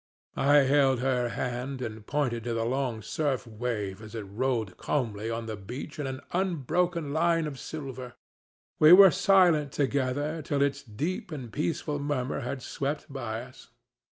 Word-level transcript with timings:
I 0.35 0.55
held 0.63 1.01
her 1.01 1.29
hand 1.29 1.79
and 1.79 2.03
pointed 2.07 2.43
to 2.45 2.55
the 2.55 2.65
long 2.65 3.03
surf 3.03 3.45
wave 3.45 4.01
as 4.01 4.15
it 4.15 4.23
rolled 4.23 4.75
calmly 4.75 5.29
on 5.29 5.45
the 5.45 5.55
beach 5.55 5.99
in 5.99 6.07
an 6.07 6.21
unbroken 6.31 7.13
line 7.13 7.45
of 7.45 7.59
silver; 7.59 8.15
we 8.79 8.93
were 8.93 9.11
silent 9.11 9.71
together 9.71 10.41
till 10.41 10.63
its 10.63 10.81
deep 10.81 11.31
and 11.31 11.53
peaceful 11.53 11.99
murmur 11.99 12.39
had 12.39 12.63
swept 12.63 13.13
by 13.13 13.43
us. 13.43 13.69